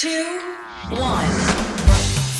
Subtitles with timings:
[0.00, 0.40] two,
[0.88, 1.30] one.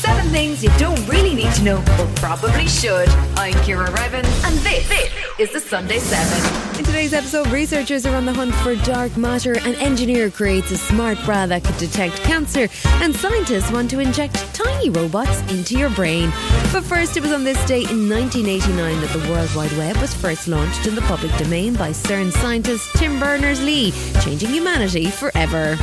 [0.00, 3.06] Seven things you don't really need to know, but probably should.
[3.36, 6.79] I'm Ciara Revins, and this, this is the Sunday 7.
[6.79, 9.59] In today's episode, researchers are on the hunt for dark matter.
[9.59, 12.66] An engineer creates a smart bra that could detect cancer,
[13.02, 16.30] and scientists want to inject tiny robots into your brain.
[16.72, 20.14] But first, it was on this day in 1989 that the World Wide Web was
[20.14, 23.92] first launched in the public domain by CERN scientist Tim Berners Lee,
[24.22, 25.77] changing humanity forever.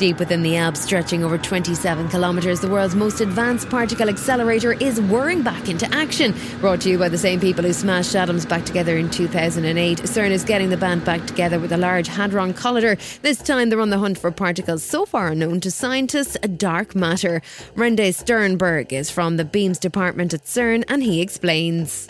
[0.00, 4.98] Deep within the Alps, stretching over 27 kilometres, the world's most advanced particle accelerator is
[4.98, 6.34] whirring back into action.
[6.58, 10.30] Brought to you by the same people who smashed atoms back together in 2008, CERN
[10.30, 12.98] is getting the band back together with a large Hadron Collider.
[13.20, 17.42] This time they're on the hunt for particles so far unknown to scientists, dark matter.
[17.74, 22.08] Rende Steerenberg is from the Beams department at CERN and he explains.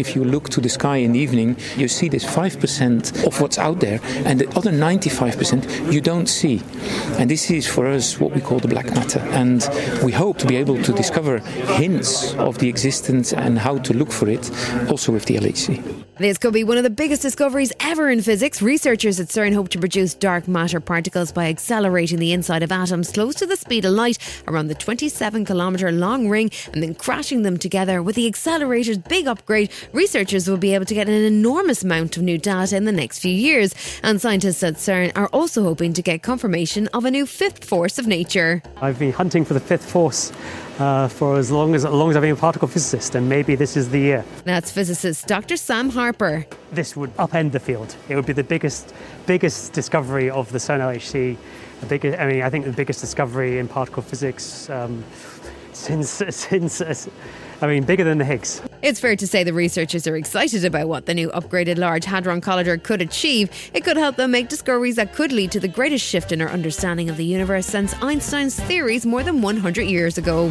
[0.00, 3.58] If you look to the sky in the evening, you see this 5% of what's
[3.58, 6.62] out there, and the other 95% you don't see.
[7.18, 9.20] And this is for us what we call the black matter.
[9.32, 9.68] And
[10.02, 11.40] we hope to be able to discover
[11.76, 14.50] hints of the existence and how to look for it
[14.88, 16.00] also with the LHC.
[16.20, 18.60] This could be one of the biggest discoveries ever in physics.
[18.60, 23.10] Researchers at CERN hope to produce dark matter particles by accelerating the inside of atoms
[23.10, 27.42] close to the speed of light around the 27 kilometre long ring and then crashing
[27.42, 28.02] them together.
[28.02, 32.22] With the accelerator's big upgrade, researchers will be able to get an enormous amount of
[32.22, 33.74] new data in the next few years.
[34.02, 37.98] And scientists at CERN are also hoping to get confirmation of a new fifth force
[37.98, 38.62] of nature.
[38.80, 40.32] I've been hunting for the fifth force
[40.78, 43.54] uh, for as long as, as long as I've been a particle physicist, and maybe
[43.54, 44.24] this is the year.
[44.44, 45.56] That's physicist Dr.
[45.56, 46.46] Sam Harper.
[46.72, 47.94] This would upend the field.
[48.08, 48.94] It would be the biggest,
[49.26, 51.36] biggest discovery of the CERN LHC.
[51.80, 55.04] The biggest, I mean, I think the biggest discovery in particle physics um,
[55.72, 56.80] since since.
[56.80, 56.94] Uh,
[57.62, 58.62] I mean, bigger than the Higgs.
[58.82, 62.40] It's fair to say the researchers are excited about what the new upgraded Large Hadron
[62.40, 63.50] Collider could achieve.
[63.74, 66.48] It could help them make discoveries that could lead to the greatest shift in our
[66.48, 70.50] understanding of the universe since Einstein's theories more than 100 years ago.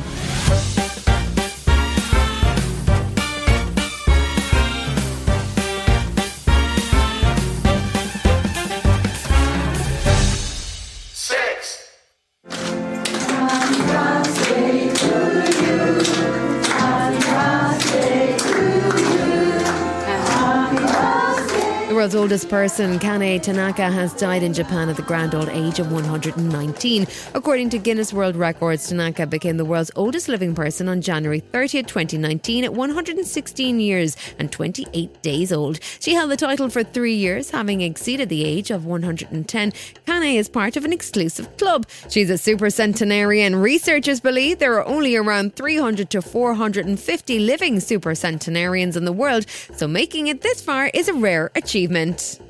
[21.95, 25.91] World's oldest person, Kane Tanaka, has died in Japan at the grand old age of
[25.91, 27.07] 119.
[27.33, 31.87] According to Guinness World Records, Tanaka became the world's oldest living person on January 30th,
[31.87, 35.79] 2019, at 116 years and 28 days old.
[35.99, 39.73] She held the title for three years, having exceeded the age of 110.
[40.05, 41.87] Kane is part of an exclusive club.
[42.07, 43.55] She's a super centenarian.
[43.55, 49.47] Researchers believe there are only around 300 to 450 living super centenarians in the world,
[49.75, 52.41] so making it this far is a rare achievement achievement.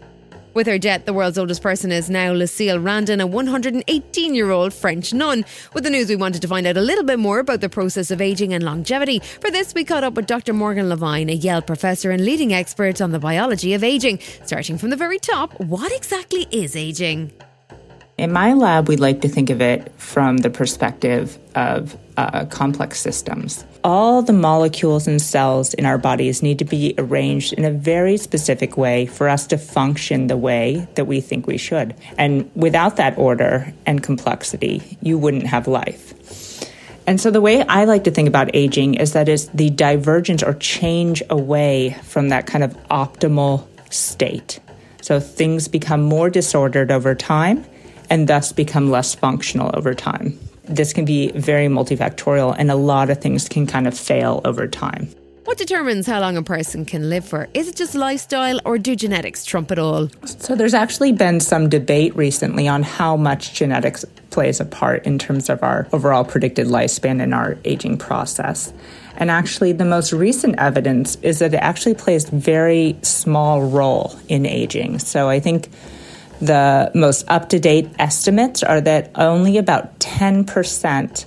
[0.55, 4.73] With her death, the world's oldest person is now Lucille Randon, a 118 year old
[4.73, 5.45] French nun.
[5.73, 8.09] With the news, we wanted to find out a little bit more about the process
[8.09, 9.19] of aging and longevity.
[9.19, 10.53] For this, we caught up with Dr.
[10.53, 14.19] Morgan Levine, a Yale professor and leading expert on the biology of aging.
[14.43, 17.31] Starting from the very top, what exactly is aging?
[18.17, 22.99] In my lab, we like to think of it from the perspective of uh, complex
[22.99, 23.63] systems.
[23.81, 28.17] All the molecules and cells in our bodies need to be arranged in a very
[28.17, 31.95] specific way for us to function the way that we think we should.
[32.17, 36.13] And without that order and complexity, you wouldn't have life.
[37.07, 40.43] And so the way I like to think about aging is that it's the divergence
[40.43, 44.59] or change away from that kind of optimal state.
[45.01, 47.65] So things become more disordered over time
[48.09, 50.37] and thus become less functional over time.
[50.65, 54.67] This can be very multifactorial, and a lot of things can kind of fail over
[54.67, 55.09] time.
[55.49, 57.47] What determines how long a person can live for?
[57.55, 60.07] Is it just lifestyle or do genetics trump it all?
[60.25, 65.17] So, there's actually been some debate recently on how much genetics plays a part in
[65.17, 68.71] terms of our overall predicted lifespan in our aging process.
[69.17, 74.15] And actually, the most recent evidence is that it actually plays a very small role
[74.27, 74.99] in aging.
[74.99, 75.69] So, I think
[76.41, 81.25] the most up to date estimates are that only about 10%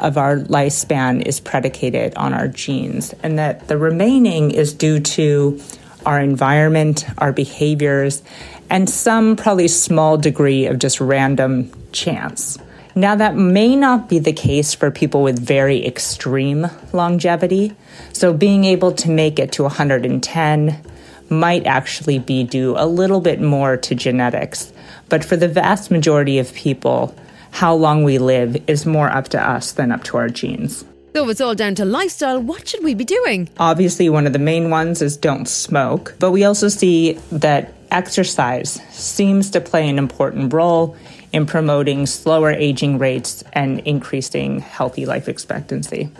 [0.00, 5.60] of our lifespan is predicated on our genes, and that the remaining is due to
[6.04, 8.22] our environment, our behaviors,
[8.70, 12.58] and some probably small degree of just random chance.
[12.94, 17.74] Now, that may not be the case for people with very extreme longevity.
[18.12, 20.82] So, being able to make it to 110,
[21.30, 24.72] might actually be due a little bit more to genetics.
[25.08, 27.14] But for the vast majority of people,
[27.50, 30.84] how long we live is more up to us than up to our genes.
[31.12, 33.48] Though it's all down to lifestyle, what should we be doing?
[33.58, 38.80] Obviously, one of the main ones is don't smoke, but we also see that exercise
[38.90, 40.94] seems to play an important role
[41.32, 46.10] in promoting slower aging rates and increasing healthy life expectancy.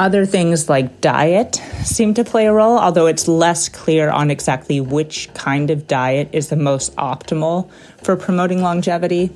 [0.00, 4.80] Other things like diet seem to play a role, although it's less clear on exactly
[4.80, 7.70] which kind of diet is the most optimal
[8.02, 9.28] for promoting longevity.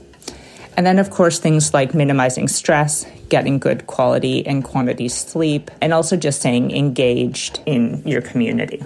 [0.78, 5.92] And then, of course, things like minimizing stress, getting good quality and quantity sleep, and
[5.92, 8.82] also just staying engaged in your community.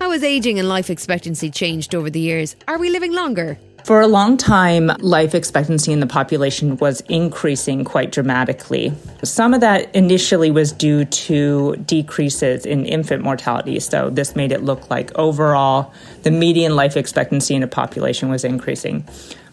[0.00, 2.56] How has aging and life expectancy changed over the years?
[2.66, 3.58] Are we living longer?
[3.84, 8.92] For a long time, life expectancy in the population was increasing quite dramatically.
[9.24, 13.80] Some of that initially was due to decreases in infant mortality.
[13.80, 15.92] So, this made it look like overall
[16.22, 19.04] the median life expectancy in a population was increasing.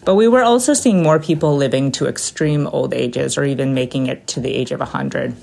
[0.04, 4.06] But we were also seeing more people living to extreme old ages or even making
[4.06, 5.34] it to the age of 100.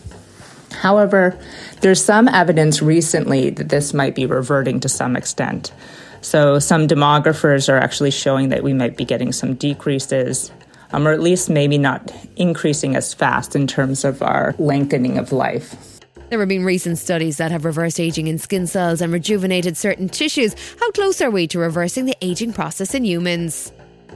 [0.72, 1.38] However,
[1.81, 5.74] there's some evidence recently that this might be reverting to some extent.
[6.22, 10.52] So, some demographers are actually showing that we might be getting some decreases,
[10.92, 15.31] um, or at least maybe not increasing as fast in terms of our lengthening of
[15.31, 15.75] life.
[16.30, 20.10] There have been recent studies that have reversed aging in skin cells and rejuvenated certain
[20.10, 20.56] tissues.
[20.78, 23.72] How close are we to reversing the aging process in humans?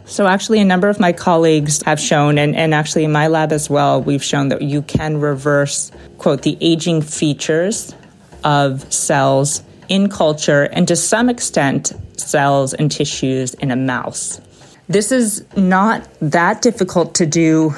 [0.05, 3.53] So, actually, a number of my colleagues have shown, and, and actually in my lab
[3.53, 7.95] as well, we've shown that you can reverse, quote, the aging features
[8.43, 14.39] of cells in culture and to some extent cells and tissues in a mouse.
[14.87, 17.75] This is not that difficult to do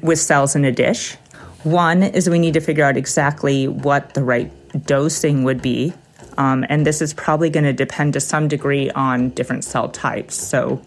[0.00, 1.16] with cells in a dish.
[1.64, 4.50] One is we need to figure out exactly what the right
[4.86, 5.92] dosing would be.
[6.38, 10.36] Um, and this is probably going to depend to some degree on different cell types.
[10.36, 10.80] So,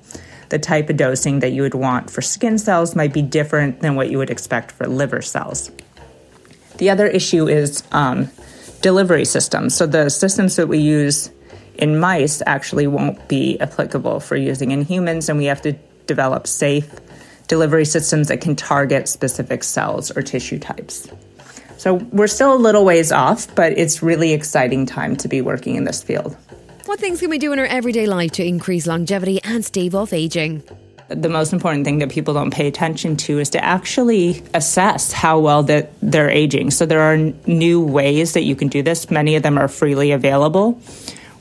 [0.50, 3.96] the type of dosing that you would want for skin cells might be different than
[3.96, 5.72] what you would expect for liver cells.
[6.78, 8.30] The other issue is um,
[8.84, 9.74] delivery systems.
[9.74, 11.32] So the systems that we use
[11.76, 15.72] in mice actually won't be applicable for using in humans, and we have to
[16.06, 16.88] develop safe
[17.48, 21.10] delivery systems that can target specific cells or tissue types.
[21.78, 25.76] So we're still a little ways off, but it's really exciting time to be working
[25.76, 26.38] in this field.
[26.86, 30.14] What things can we do in our everyday life to increase longevity and stave off
[30.14, 30.64] aging?
[31.10, 35.40] The most important thing that people don't pay attention to is to actually assess how
[35.40, 36.72] well that they're aging.
[36.72, 39.12] So there are new ways that you can do this.
[39.12, 40.80] Many of them are freely available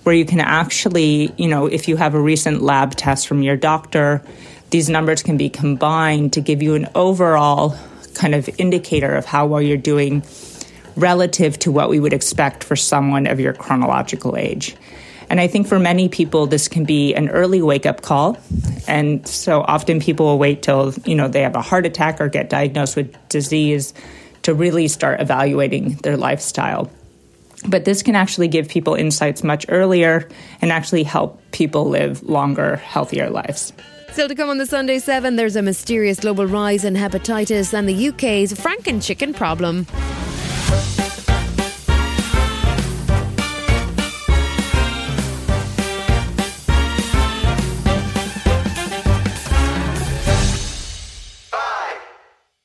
[0.02, 3.56] where you can actually, you know, if you have a recent lab test from your
[3.56, 4.22] doctor,
[4.70, 7.76] these numbers can be combined to give you an overall
[8.14, 10.22] kind of indicator of how well you're doing
[10.96, 14.76] relative to what we would expect for someone of your chronological age.
[15.32, 18.36] And I think for many people, this can be an early wake up call.
[18.86, 22.28] And so often people will wait till, you know, they have a heart attack or
[22.28, 23.94] get diagnosed with disease
[24.42, 26.90] to really start evaluating their lifestyle.
[27.66, 30.28] But this can actually give people insights much earlier
[30.60, 33.72] and actually help people live longer, healthier lives.
[34.10, 37.88] Still to come on the Sunday 7, there's a mysterious global rise in hepatitis and
[37.88, 39.86] the UK's Franken chicken problem.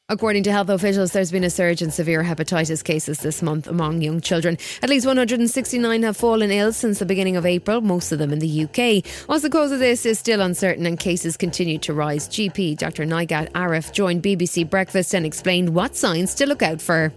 [0.09, 4.01] According to health officials, there's been a surge in severe hepatitis cases this month among
[4.01, 4.57] young children.
[4.81, 8.39] At least 169 have fallen ill since the beginning of April, most of them in
[8.39, 9.05] the UK.
[9.25, 12.29] What's the cause of this is still uncertain and cases continue to rise.
[12.29, 13.03] GP Dr.
[13.03, 17.11] Nighat Arif joined BBC Breakfast and explained what signs to look out for.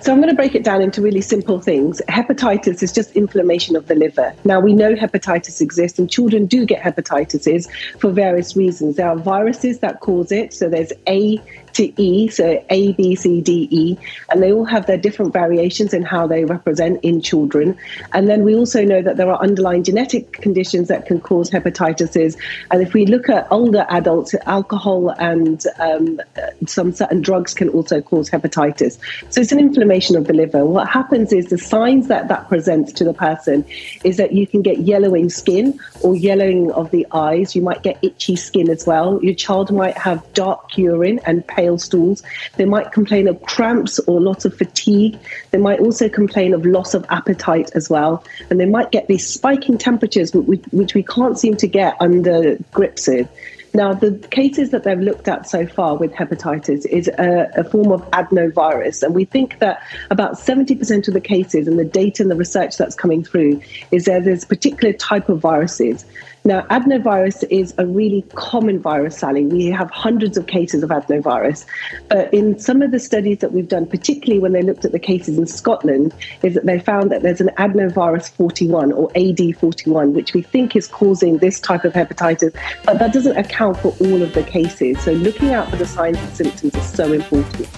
[0.00, 2.00] So I'm going to break it down into really simple things.
[2.08, 4.32] Hepatitis is just inflammation of the liver.
[4.44, 7.68] Now we know hepatitis exists and children do get hepatitis
[7.98, 8.94] for various reasons.
[8.94, 10.54] There are viruses that cause it.
[10.54, 11.42] So there's A
[11.78, 13.96] to E, so A, B, C, D, E,
[14.30, 17.76] and they all have their different variations in how they represent in children.
[18.12, 22.36] And then we also know that there are underlying genetic conditions that can cause hepatitis.
[22.72, 26.20] And if we look at older adults, alcohol and um,
[26.66, 28.98] some certain drugs can also cause hepatitis.
[29.30, 30.64] So it's an inflammation of the liver.
[30.64, 33.64] What happens is the signs that that presents to the person
[34.02, 37.54] is that you can get yellowing skin or yellowing of the eyes.
[37.54, 39.22] You might get itchy skin as well.
[39.22, 42.22] Your child might have dark urine and pale stools.
[42.56, 45.18] They might complain of cramps or lots of fatigue.
[45.50, 48.24] They might also complain of loss of appetite as well.
[48.50, 53.28] And they might get these spiking temperatures, which, we can't seem to get under GRIPSID.
[53.74, 57.92] Now, the cases that they've looked at so far with hepatitis is a, a, form
[57.92, 59.02] of adenovirus.
[59.02, 62.76] And we think that about 70% of the cases and the data and the research
[62.78, 63.60] that's coming through
[63.90, 66.06] is that there's particular type of viruses.
[66.48, 69.44] Now, adenovirus is a really common virus, Sally.
[69.44, 71.66] We have hundreds of cases of adenovirus.
[72.08, 74.98] But in some of the studies that we've done, particularly when they looked at the
[74.98, 80.32] cases in Scotland, is that they found that there's an adenovirus 41 or AD41, which
[80.32, 84.32] we think is causing this type of hepatitis, but that doesn't account for all of
[84.32, 84.98] the cases.
[85.02, 87.68] So looking out for the signs and symptoms is so important.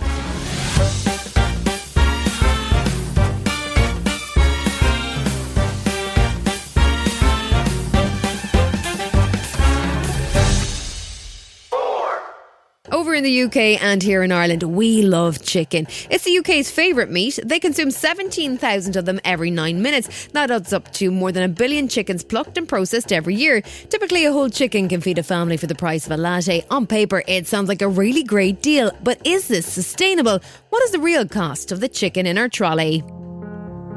[13.21, 15.87] In the UK and here in Ireland, we love chicken.
[16.09, 17.39] It's the UK's favourite meat.
[17.45, 20.29] They consume 17,000 of them every nine minutes.
[20.29, 23.61] That adds up to more than a billion chickens plucked and processed every year.
[23.91, 26.65] Typically, a whole chicken can feed a family for the price of a latte.
[26.71, 30.41] On paper, it sounds like a really great deal, but is this sustainable?
[30.71, 33.05] What is the real cost of the chicken in our trolley?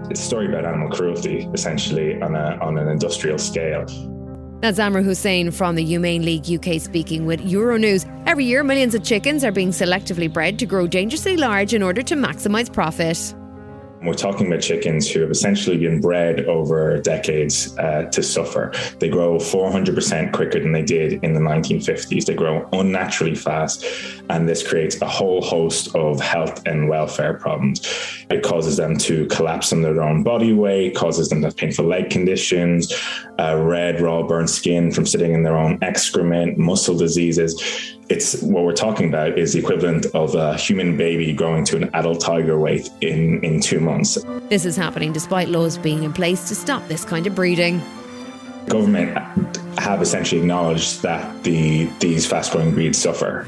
[0.10, 3.86] It's a story about animal cruelty, essentially, on, a, on an industrial scale.
[4.63, 8.05] That's Amro Hussain from the Humane League UK speaking with Euronews.
[8.25, 12.01] Every year, millions of chickens are being selectively bred to grow dangerously large in order
[12.01, 13.36] to maximise profit.
[14.03, 18.74] We're talking about chickens who have essentially been bred over decades uh, to suffer.
[19.00, 22.25] They grow 400% quicker than they did in the 1950s.
[22.25, 23.86] They grow unnaturally fast,
[24.29, 27.81] and this creates a whole host of health and welfare problems.
[28.29, 31.86] It causes them to collapse under their own body weight, causes them to have painful
[31.86, 32.93] leg conditions,
[33.39, 38.63] uh, red, raw, burnt skin from sitting in their own excrement, muscle diseases it's what
[38.63, 42.57] we're talking about is the equivalent of a human baby growing to an adult tiger
[42.57, 44.17] weight in, in two months.
[44.50, 47.81] This is happening despite laws being in place to stop this kind of breeding.
[48.67, 49.17] Government
[49.77, 53.48] have essentially acknowledged that the these fast growing breeds suffer.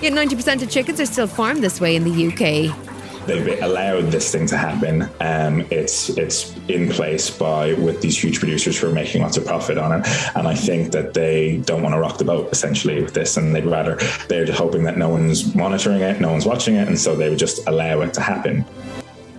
[0.00, 2.91] Yet 90% of chickens are still farmed this way in the UK
[3.26, 5.02] they've allowed this thing to happen.
[5.20, 9.46] Um, it's it's in place by with these huge producers who are making lots of
[9.46, 13.02] profit on it, and I think that they don't want to rock the boat essentially
[13.02, 13.96] with this, and they'd rather
[14.28, 17.38] they're hoping that no one's monitoring it, no one's watching it, and so they would
[17.38, 18.64] just allow it to happen.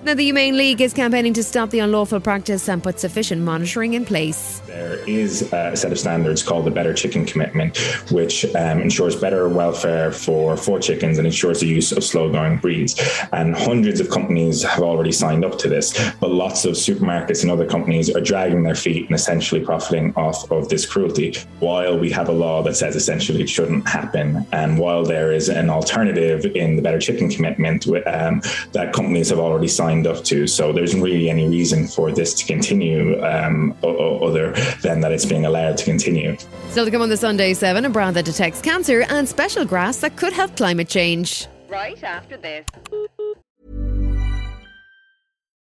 [0.05, 3.93] Now, the Humane League is campaigning to stop the unlawful practice and put sufficient monitoring
[3.93, 4.59] in place.
[4.67, 7.77] There is a set of standards called the Better Chicken Commitment,
[8.11, 12.57] which um, ensures better welfare for, for chickens and ensures the use of slow growing
[12.57, 13.01] breeds.
[13.31, 17.49] And hundreds of companies have already signed up to this, but lots of supermarkets and
[17.49, 21.37] other companies are dragging their feet and essentially profiting off of this cruelty.
[21.59, 25.47] While we have a law that says essentially it shouldn't happen, and while there is
[25.47, 28.41] an alternative in the Better Chicken Commitment um,
[28.73, 30.47] that companies have already signed signed up to.
[30.47, 35.25] So there isn't really any reason for this to continue um, other than that it's
[35.25, 36.35] being allowed to continue.
[36.69, 39.97] Still to come on the Sunday 7, a brand that detects cancer and special grass
[39.97, 41.47] that could help climate change.
[41.69, 42.65] Right after this.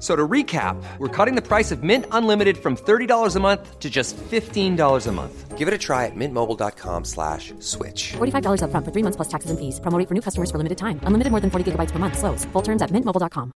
[0.00, 3.90] So to recap, we're cutting the price of Mint Unlimited from $30 a month to
[3.90, 5.58] just $15 a month.
[5.58, 8.12] Give it a try at mintmobile.com slash switch.
[8.12, 9.78] $45 up front for three months plus taxes and fees.
[9.78, 11.00] Promoting for new customers for limited time.
[11.02, 12.16] Unlimited more than 40 gigabytes per month.
[12.18, 12.46] Slows.
[12.46, 13.52] Full terms at mintmobile.com.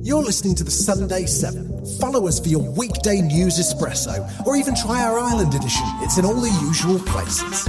[0.00, 1.84] You're listening to the Sunday 7.
[1.98, 5.86] Follow us for your weekday news espresso or even try our island edition.
[6.00, 7.68] It's in all the usual places.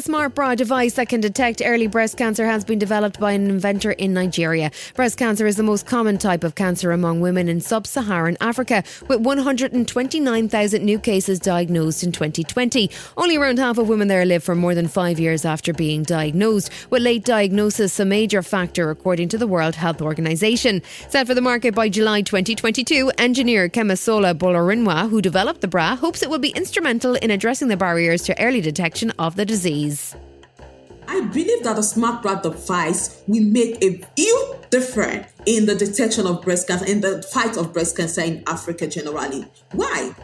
[0.00, 3.50] A smart bra device that can detect early breast cancer has been developed by an
[3.50, 4.70] inventor in Nigeria.
[4.94, 8.82] Breast cancer is the most common type of cancer among women in sub Saharan Africa,
[9.08, 12.90] with 129,000 new cases diagnosed in 2020.
[13.18, 16.70] Only around half of women there live for more than five years after being diagnosed,
[16.88, 20.80] with late diagnosis a major factor, according to the World Health Organization.
[21.10, 26.22] Set for the market by July 2022, engineer Kemisola Bolarinwa, who developed the bra, hopes
[26.22, 29.89] it will be instrumental in addressing the barriers to early detection of the disease.
[31.08, 36.26] I believe that a smart bra device will make a huge difference in the detection
[36.26, 39.46] of breast cancer, in the fight of breast cancer in Africa generally.
[39.72, 40.14] Why?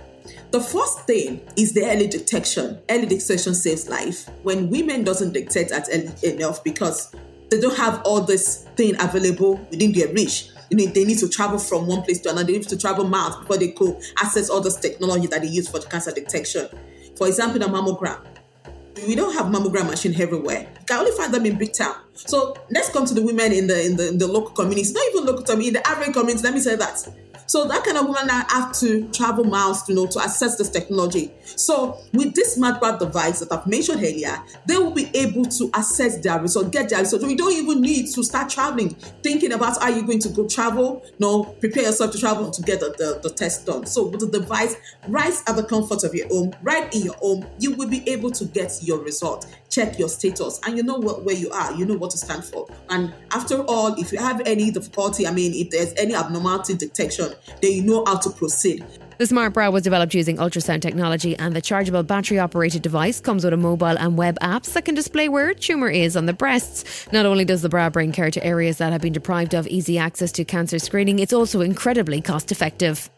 [0.52, 2.78] The first thing is the early detection.
[2.88, 4.28] Early detection saves life.
[4.42, 7.12] When women doesn't detect at early enough because
[7.50, 10.50] they don't have all this thing available within their reach.
[10.70, 12.46] You know, they need to travel from one place to another.
[12.46, 15.68] They need to travel miles before they could access all this technology that they use
[15.68, 16.68] for cancer detection.
[17.16, 18.24] For example, the mammogram
[19.06, 20.66] we don't have mammogram machine everywhere.
[20.86, 21.96] Can only find them in big town.
[22.14, 25.04] So let's come to the women in the in the, in the local communities, not
[25.10, 26.42] even local community, in the average community.
[26.42, 27.06] Let me say that
[27.46, 30.68] So that kind of woman now have to travel miles, you know, to access this
[30.68, 31.32] technology.
[31.44, 35.70] So with this smart bra device that I've mentioned earlier, they will be able to
[35.74, 37.22] access their result, get their result.
[37.22, 38.90] We don't even need to start traveling,
[39.22, 41.04] thinking about are you going to go travel?
[41.18, 43.86] No, prepare yourself to travel to get the, the, the test done.
[43.86, 44.76] So with the device,
[45.08, 48.30] right at the comfort of your home, right in your home, you will be able
[48.32, 51.84] to get your result, check your status, and you know what, where you are, you
[51.84, 52.68] know what to stand for.
[52.90, 57.34] And after all, if you have any difficulty, I mean, if there's any abnormality detection,
[57.60, 58.84] then you know how to proceed.
[59.18, 63.44] The Smart Bra was developed using ultrasound technology, and the chargeable battery operated device comes
[63.44, 66.34] with a mobile and web apps that can display where a tumour is on the
[66.34, 67.10] breasts.
[67.12, 69.96] Not only does the bra bring care to areas that have been deprived of easy
[69.96, 73.08] access to cancer screening, it's also incredibly cost effective.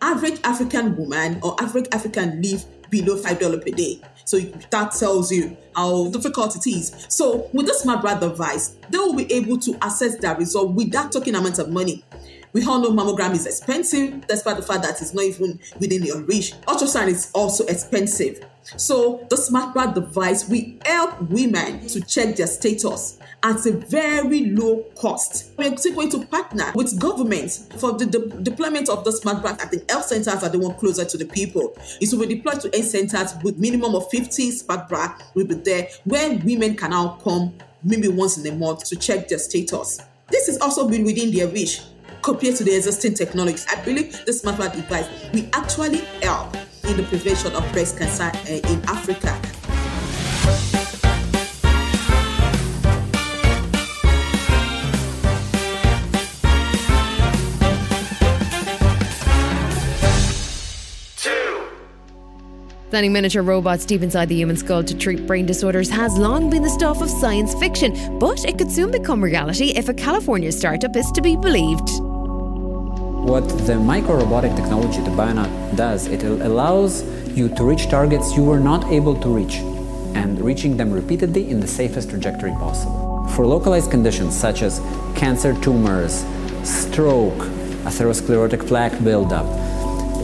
[0.00, 4.00] Average African woman or average African live below $5 per day.
[4.24, 6.94] So that tells you how difficult it is.
[7.08, 11.10] So with the smart bra device, they will be able to access their result without
[11.10, 12.04] talking amount of money.
[12.52, 16.20] We all know mammogram is expensive, despite the fact that it's not even within your
[16.22, 16.52] reach.
[16.62, 18.44] Ultrasound is also expensive.
[18.76, 24.46] So the smart bra device will help women to check their status at a very
[24.46, 25.52] low cost.
[25.56, 29.70] We're going to partner with government for the de- deployment of the smart bra at
[29.70, 31.76] the health centers are the one closer to the people.
[32.00, 35.54] It will be deployed to health centers with minimum of 50 smart bra will be
[35.54, 40.00] there where women can now come maybe once in a month to check their status.
[40.28, 41.80] This is also been within their reach
[42.22, 43.66] compared to the existing technologies.
[43.70, 48.72] I believe this smart device will actually help in the prevention of breast cancer uh,
[48.72, 49.40] in Africa.
[62.90, 66.64] Planning miniature robots deep inside the human skull to treat brain disorders has long been
[66.64, 70.96] the stuff of science fiction, but it could soon become reality if a California startup
[70.96, 72.09] is to be believed.
[73.22, 78.58] What the micro-robotic technology, the Bionaut, does, it allows you to reach targets you were
[78.58, 79.56] not able to reach
[80.14, 83.28] and reaching them repeatedly in the safest trajectory possible.
[83.36, 84.80] For localized conditions such as
[85.14, 86.24] cancer tumors,
[86.64, 87.38] stroke,
[87.84, 89.46] atherosclerotic plaque buildup,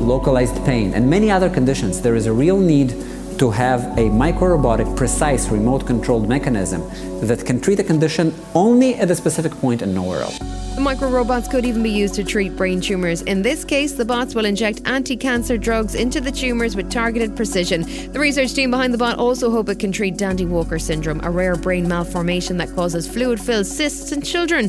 [0.01, 2.93] localized pain, and many other conditions, there is a real need
[3.39, 6.83] to have a micro-robotic, precise, remote-controlled mechanism
[7.21, 10.39] that can treat a condition only at a specific point and nowhere else.
[10.77, 13.23] The micro robots could even be used to treat brain tumours.
[13.23, 17.35] In this case, the bots will inject anti cancer drugs into the tumours with targeted
[17.35, 17.83] precision.
[18.13, 21.31] The research team behind the bot also hope it can treat Dandy Walker syndrome, a
[21.31, 24.69] rare brain malformation that causes fluid filled cysts in children.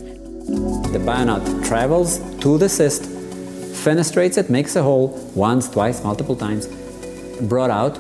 [0.93, 6.67] The Bionaut travels to the cyst, fenestrates it, makes a hole once, twice, multiple times,
[7.41, 7.99] brought out,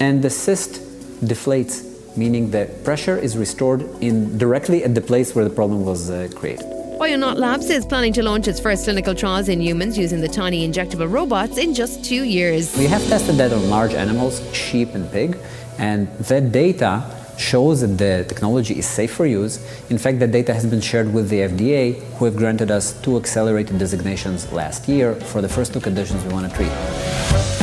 [0.00, 0.80] and the cyst
[1.24, 6.10] deflates, meaning the pressure is restored in directly at the place where the problem was
[6.10, 6.66] uh, created.
[6.98, 10.68] Bionaut Labs is planning to launch its first clinical trials in humans using the tiny
[10.68, 12.76] injectable robots in just two years.
[12.76, 15.38] We have tested that on large animals, sheep and pig,
[15.78, 17.04] and that data
[17.38, 19.58] shows that the technology is safe for use.
[19.90, 23.16] In fact, that data has been shared with the FDA, who have granted us two
[23.16, 27.57] accelerated designations last year for the first two conditions we want to treat.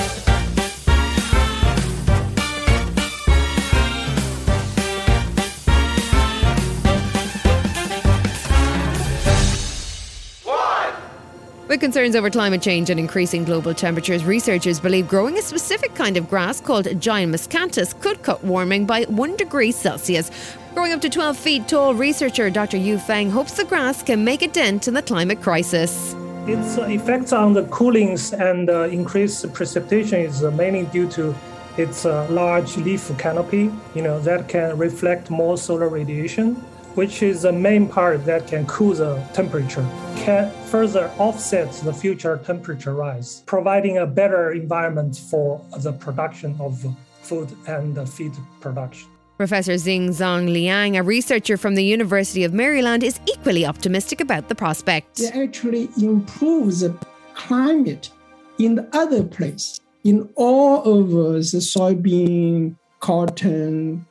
[11.75, 16.15] With concerns over climate change and increasing global temperatures, researchers believe growing a specific kind
[16.15, 20.31] of grass called Giant miscanthus could cut warming by 1 degree Celsius.
[20.73, 22.77] Growing up to 12 feet tall, researcher Dr.
[22.77, 26.15] Yu Feng hopes the grass can make a dent in the climate crisis.
[26.47, 31.35] Its effects on the coolings and uh, increased precipitation is uh, mainly due to
[31.75, 36.55] its uh, large leaf canopy, you know, that can reflect more solar radiation
[36.95, 42.37] which is the main part that can cool the temperature, can further offset the future
[42.45, 46.83] temperature rise, providing a better environment for the production of
[47.21, 48.31] food and feed
[48.61, 49.09] production.
[49.37, 54.55] Professor Xin-Zhong Liang, a researcher from the University of Maryland, is equally optimistic about the
[54.55, 55.19] prospect.
[55.19, 56.95] It actually improves the
[57.33, 58.09] climate
[58.57, 64.05] in the other place, in all of the soybean, cotton,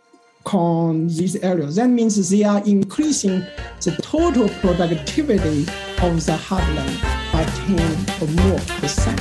[0.45, 1.77] corn, these areas.
[1.77, 3.45] That means they are increasing
[3.83, 5.63] the total productivity
[6.03, 7.03] of the heartland
[7.33, 7.79] by 10
[8.23, 9.21] or more percent.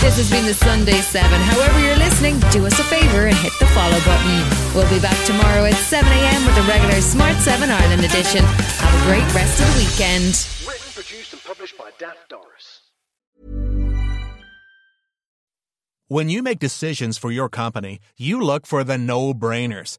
[0.00, 1.28] This has been the Sunday 7.
[1.28, 4.38] However, you're listening, do us a favor and hit the follow button.
[4.72, 6.46] We'll be back tomorrow at 7 a.m.
[6.46, 8.44] with the regular Smart 7 Ireland edition.
[8.44, 10.46] Have a great rest of the weekend.
[10.62, 12.82] Written, produced, and published by Daft Doris.
[16.06, 19.98] When you make decisions for your company, you look for the no brainers.